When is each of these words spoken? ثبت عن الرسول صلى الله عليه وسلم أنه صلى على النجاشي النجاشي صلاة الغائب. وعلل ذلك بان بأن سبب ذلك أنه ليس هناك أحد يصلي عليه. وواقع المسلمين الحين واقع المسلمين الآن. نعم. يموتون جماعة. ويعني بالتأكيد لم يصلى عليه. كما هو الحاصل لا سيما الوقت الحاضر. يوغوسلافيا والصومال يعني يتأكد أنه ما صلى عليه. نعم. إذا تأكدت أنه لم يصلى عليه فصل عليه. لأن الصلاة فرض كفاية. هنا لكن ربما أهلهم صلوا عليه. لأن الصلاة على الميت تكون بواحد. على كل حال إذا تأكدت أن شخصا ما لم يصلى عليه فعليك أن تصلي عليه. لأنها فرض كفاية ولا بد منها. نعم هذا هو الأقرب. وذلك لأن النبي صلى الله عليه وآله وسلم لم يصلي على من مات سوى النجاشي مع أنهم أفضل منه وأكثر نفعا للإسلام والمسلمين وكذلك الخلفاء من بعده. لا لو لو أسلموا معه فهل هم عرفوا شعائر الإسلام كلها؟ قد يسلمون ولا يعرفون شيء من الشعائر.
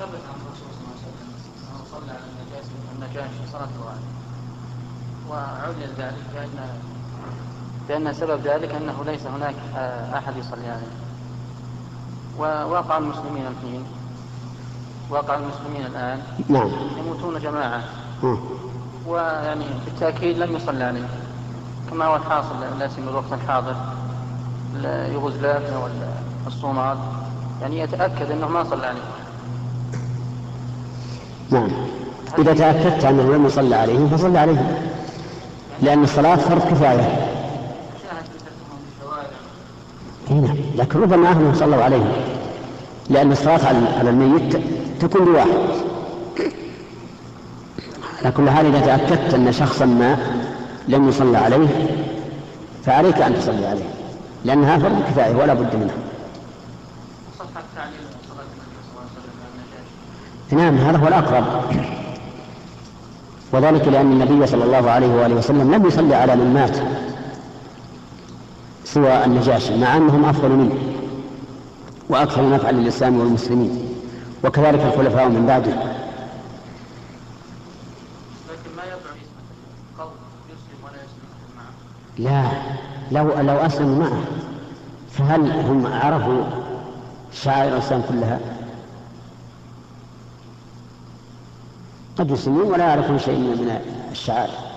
ثبت 0.00 0.08
عن 0.08 0.40
الرسول 0.46 0.68
صلى 0.72 0.80
الله 0.80 0.96
عليه 0.96 1.04
وسلم 1.04 1.28
أنه 1.68 1.84
صلى 1.92 2.10
على 2.10 2.24
النجاشي 2.30 2.74
النجاشي 2.94 3.52
صلاة 3.52 3.68
الغائب. 3.80 4.06
وعلل 5.30 5.92
ذلك 5.98 6.24
بان 6.34 6.68
بأن 7.88 8.12
سبب 8.12 8.40
ذلك 8.46 8.74
أنه 8.74 9.04
ليس 9.06 9.26
هناك 9.26 9.54
أحد 10.14 10.36
يصلي 10.36 10.68
عليه. 10.68 10.92
وواقع 12.38 12.98
المسلمين 12.98 13.46
الحين 13.46 13.84
واقع 15.10 15.34
المسلمين 15.34 15.86
الآن. 15.86 16.22
نعم. 16.48 16.70
يموتون 16.98 17.40
جماعة. 17.40 17.84
ويعني 19.06 19.64
بالتأكيد 19.84 20.38
لم 20.38 20.56
يصلى 20.56 20.84
عليه. 20.84 21.08
كما 21.90 22.04
هو 22.04 22.16
الحاصل 22.16 22.78
لا 22.78 22.88
سيما 22.88 23.10
الوقت 23.10 23.32
الحاضر. 23.32 23.76
يوغوسلافيا 24.84 25.90
والصومال 26.44 26.98
يعني 27.62 27.78
يتأكد 27.78 28.30
أنه 28.30 28.48
ما 28.48 28.64
صلى 28.64 28.86
عليه. 28.86 29.00
نعم. 31.50 31.68
إذا 32.38 32.54
تأكدت 32.54 33.04
أنه 33.04 33.36
لم 33.36 33.46
يصلى 33.46 33.76
عليه 33.76 34.06
فصل 34.06 34.36
عليه. 34.36 34.78
لأن 35.82 36.04
الصلاة 36.04 36.36
فرض 36.36 36.60
كفاية. 36.70 37.26
هنا 40.30 40.54
لكن 40.76 41.00
ربما 41.00 41.28
أهلهم 41.28 41.54
صلوا 41.54 41.84
عليه. 41.84 42.12
لأن 43.08 43.32
الصلاة 43.32 43.60
على 43.98 44.10
الميت 44.10 44.56
تكون 45.00 45.24
بواحد. 45.24 45.48
على 48.22 48.32
كل 48.32 48.50
حال 48.50 48.66
إذا 48.66 48.80
تأكدت 48.80 49.34
أن 49.34 49.52
شخصا 49.52 49.84
ما 49.84 50.16
لم 50.88 51.08
يصلى 51.08 51.38
عليه 51.38 51.68
فعليك 52.84 53.18
أن 53.18 53.34
تصلي 53.34 53.66
عليه. 53.66 53.88
لأنها 54.44 54.78
فرض 54.78 55.02
كفاية 55.08 55.36
ولا 55.36 55.54
بد 55.54 55.76
منها. 55.76 55.94
نعم 60.52 60.76
هذا 60.76 60.98
هو 60.98 61.08
الأقرب. 61.08 61.44
وذلك 63.52 63.88
لأن 63.88 64.12
النبي 64.12 64.46
صلى 64.46 64.64
الله 64.64 64.90
عليه 64.90 65.14
وآله 65.14 65.34
وسلم 65.34 65.74
لم 65.74 65.86
يصلي 65.86 66.14
على 66.14 66.36
من 66.36 66.54
مات 66.54 66.76
سوى 68.84 69.24
النجاشي 69.24 69.78
مع 69.78 69.96
أنهم 69.96 70.24
أفضل 70.24 70.48
منه 70.48 70.74
وأكثر 72.08 72.50
نفعا 72.50 72.72
للإسلام 72.72 73.20
والمسلمين 73.20 73.94
وكذلك 74.44 74.80
الخلفاء 74.80 75.28
من 75.28 75.46
بعده. 75.46 75.72
لا 82.18 82.44
لو 83.12 83.40
لو 83.40 83.56
أسلموا 83.56 83.98
معه 83.98 84.22
فهل 85.10 85.50
هم 85.50 85.86
عرفوا 85.86 86.42
شعائر 87.32 87.72
الإسلام 87.72 88.02
كلها؟ 88.08 88.38
قد 92.20 92.30
يسلمون 92.30 92.62
ولا 92.62 92.84
يعرفون 92.84 93.18
شيء 93.18 93.38
من 93.38 93.80
الشعائر. 94.12 94.69